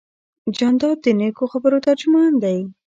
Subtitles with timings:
[0.57, 2.57] جانداد د نیکو خبرو ترجمان دی.